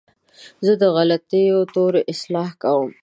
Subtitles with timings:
[0.65, 2.91] زه د غلطو تورو اصلاح کوم.